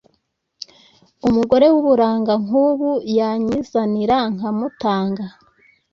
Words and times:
umugore 1.27 1.65
wuburanga 1.73 2.33
nkubu 2.43 2.91
yanyizanira 3.17 4.17
nkamutanga? 4.35 5.23